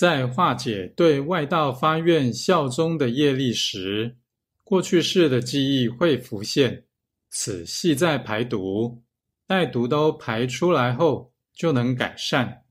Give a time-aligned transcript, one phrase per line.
[0.00, 4.16] 在化解对外道发愿效忠的业力时
[4.64, 6.86] 过去式的记忆会浮现
[7.28, 9.02] 此系在排毒
[9.46, 12.64] 待毒都排出来后就能改善。